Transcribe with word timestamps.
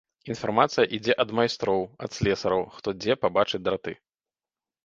Інфармацыя 0.33 0.85
ідзе 0.97 1.13
ад 1.25 1.33
майстроў, 1.39 1.85
ад 2.07 2.11
слесараў, 2.17 2.61
хто 2.79 2.89
дзе 3.03 3.13
пабачыць 3.27 3.63
драты. 3.67 3.93